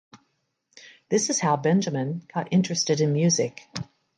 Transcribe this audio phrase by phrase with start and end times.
[1.09, 3.69] This is how benjamin got interested in music.